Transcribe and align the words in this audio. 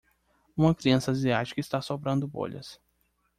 Uma 0.57 0.73
criança 0.73 1.11
asiática 1.11 1.59
está 1.59 1.79
soprando 1.79 2.27
bolhas 2.27 2.81